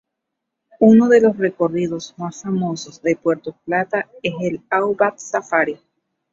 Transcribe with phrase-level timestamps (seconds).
[0.79, 5.77] Unos de los recorridos más famosos de Puerto Plata es el Outback Safari.